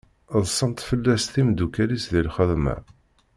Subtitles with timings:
[0.43, 2.75] Ḍṣant fell-as temdukkal-is di lxedma.